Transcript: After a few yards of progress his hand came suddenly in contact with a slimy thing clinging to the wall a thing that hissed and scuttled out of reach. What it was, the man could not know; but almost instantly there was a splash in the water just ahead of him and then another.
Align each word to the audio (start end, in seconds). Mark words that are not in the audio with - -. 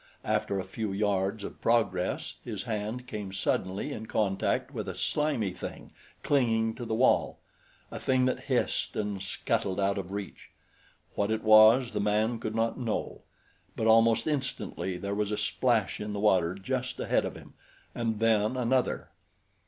After 0.25 0.59
a 0.59 0.63
few 0.63 0.91
yards 0.91 1.43
of 1.43 1.61
progress 1.61 2.33
his 2.43 2.63
hand 2.63 3.05
came 3.05 3.31
suddenly 3.31 3.91
in 3.93 4.07
contact 4.07 4.73
with 4.73 4.87
a 4.87 4.95
slimy 4.95 5.53
thing 5.53 5.91
clinging 6.23 6.73
to 6.73 6.85
the 6.85 6.95
wall 6.95 7.37
a 7.91 7.99
thing 7.99 8.25
that 8.25 8.45
hissed 8.45 8.95
and 8.95 9.21
scuttled 9.21 9.79
out 9.79 9.99
of 9.99 10.11
reach. 10.11 10.49
What 11.13 11.29
it 11.29 11.43
was, 11.43 11.93
the 11.93 12.01
man 12.01 12.39
could 12.39 12.55
not 12.55 12.79
know; 12.79 13.21
but 13.75 13.85
almost 13.85 14.25
instantly 14.25 14.97
there 14.97 15.13
was 15.13 15.31
a 15.31 15.37
splash 15.37 15.99
in 15.99 16.13
the 16.13 16.19
water 16.19 16.55
just 16.55 16.99
ahead 16.99 17.23
of 17.23 17.35
him 17.37 17.53
and 17.93 18.19
then 18.19 18.57
another. 18.57 19.09